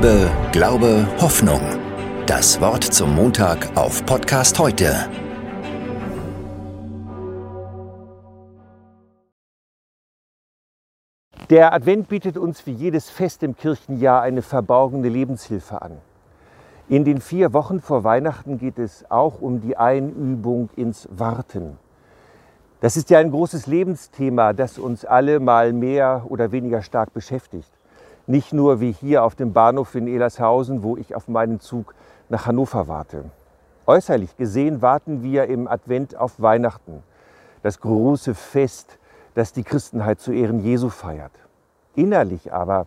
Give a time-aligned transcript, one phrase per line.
[0.00, 1.60] Liebe, Glaube, Hoffnung.
[2.26, 4.94] Das Wort zum Montag auf Podcast heute.
[11.50, 15.98] Der Advent bietet uns wie jedes Fest im Kirchenjahr eine verborgene Lebenshilfe an.
[16.88, 21.76] In den vier Wochen vor Weihnachten geht es auch um die Einübung ins Warten.
[22.80, 27.77] Das ist ja ein großes Lebensthema, das uns alle mal mehr oder weniger stark beschäftigt.
[28.28, 31.94] Nicht nur wie hier auf dem Bahnhof in Elershausen, wo ich auf meinen Zug
[32.28, 33.24] nach Hannover warte.
[33.86, 37.02] Äußerlich gesehen warten wir im Advent auf Weihnachten,
[37.62, 38.98] das große Fest,
[39.32, 41.32] das die Christenheit zu Ehren Jesu feiert.
[41.94, 42.86] Innerlich aber,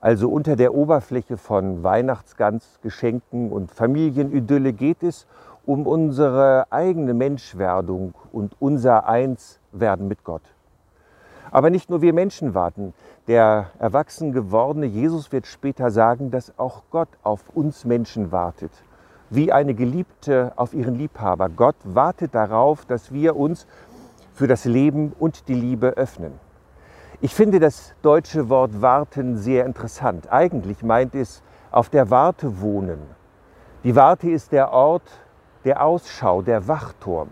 [0.00, 5.28] also unter der Oberfläche von Weihnachtsgans, Geschenken und Familienidylle geht es
[5.66, 10.42] um unsere eigene Menschwerdung und unser Einswerden mit Gott.
[11.50, 12.94] Aber nicht nur wir Menschen warten.
[13.26, 18.70] Der erwachsen gewordene Jesus wird später sagen, dass auch Gott auf uns Menschen wartet.
[19.30, 21.48] Wie eine Geliebte auf ihren Liebhaber.
[21.48, 23.66] Gott wartet darauf, dass wir uns
[24.32, 26.32] für das Leben und die Liebe öffnen.
[27.20, 30.32] Ich finde das deutsche Wort warten sehr interessant.
[30.32, 32.98] Eigentlich meint es auf der Warte wohnen.
[33.84, 35.08] Die Warte ist der Ort,
[35.64, 37.28] der Ausschau, der Wachturm.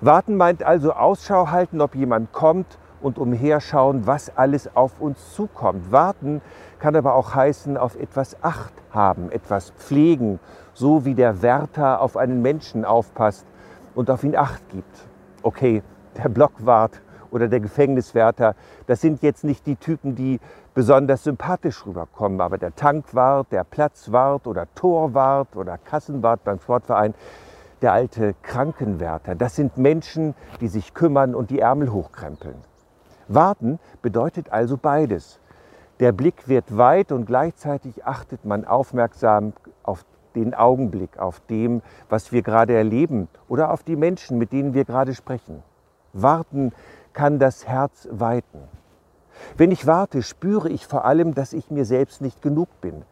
[0.00, 5.92] Warten meint also Ausschau halten, ob jemand kommt und umherschauen, was alles auf uns zukommt.
[5.92, 6.40] Warten
[6.78, 10.40] kann aber auch heißen, auf etwas Acht haben, etwas pflegen,
[10.72, 13.46] so wie der Wärter auf einen Menschen aufpasst
[13.94, 15.06] und auf ihn Acht gibt.
[15.42, 15.82] Okay,
[16.16, 18.54] der Blockwart oder der Gefängniswärter,
[18.86, 20.40] das sind jetzt nicht die Typen, die
[20.72, 27.14] besonders sympathisch rüberkommen, aber der Tankwart, der Platzwart oder Torwart oder Kassenwart beim Sportverein,
[27.82, 32.56] der alte Krankenwärter, das sind Menschen, die sich kümmern und die Ärmel hochkrempeln.
[33.28, 35.40] Warten bedeutet also beides.
[36.00, 42.32] Der Blick wird weit und gleichzeitig achtet man aufmerksam auf den Augenblick, auf dem, was
[42.32, 45.62] wir gerade erleben oder auf die Menschen, mit denen wir gerade sprechen.
[46.12, 46.72] Warten
[47.12, 48.60] kann das Herz weiten.
[49.56, 53.02] Wenn ich warte, spüre ich vor allem, dass ich mir selbst nicht genug bin.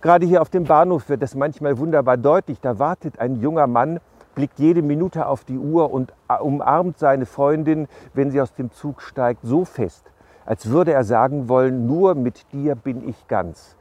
[0.00, 2.60] Gerade hier auf dem Bahnhof wird das manchmal wunderbar deutlich.
[2.60, 4.00] Da wartet ein junger Mann,
[4.38, 9.02] blickt jede Minute auf die Uhr und umarmt seine Freundin, wenn sie aus dem Zug
[9.02, 10.12] steigt, so fest,
[10.46, 13.76] als würde er sagen wollen, nur mit dir bin ich ganz.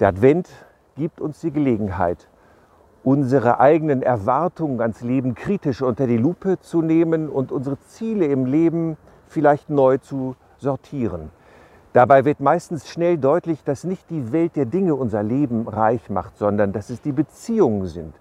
[0.00, 0.50] Der Advent
[0.96, 2.28] gibt uns die Gelegenheit,
[3.04, 8.44] unsere eigenen Erwartungen ans Leben kritisch unter die Lupe zu nehmen und unsere Ziele im
[8.44, 8.98] Leben
[9.28, 11.30] vielleicht neu zu sortieren.
[11.94, 16.36] Dabei wird meistens schnell deutlich, dass nicht die Welt der Dinge unser Leben reich macht,
[16.36, 18.14] sondern dass es die Beziehungen sind,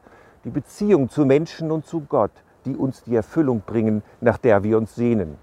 [0.43, 2.31] die Beziehung zu Menschen und zu Gott,
[2.65, 5.37] die uns die Erfüllung bringen, nach der wir uns sehnen.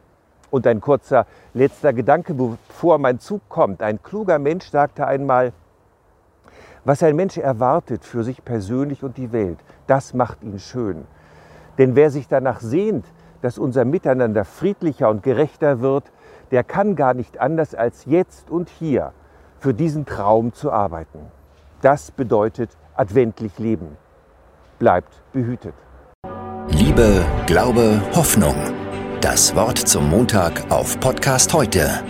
[0.51, 3.83] Und ein kurzer letzter Gedanke, bevor mein Zug kommt.
[3.83, 5.53] Ein kluger Mensch sagte einmal,
[6.85, 11.07] was ein Mensch erwartet für sich persönlich und die Welt, das macht ihn schön.
[11.79, 13.07] Denn wer sich danach sehnt,
[13.43, 16.11] dass unser Miteinander friedlicher und gerechter wird,
[16.51, 19.13] der kann gar nicht anders als jetzt und hier
[19.59, 21.21] für diesen Traum zu arbeiten.
[21.81, 23.97] Das bedeutet adventlich Leben.
[24.81, 25.75] Bleibt behütet.
[26.71, 28.57] Liebe, Glaube, Hoffnung.
[29.21, 32.03] Das Wort zum Montag auf Podcast heute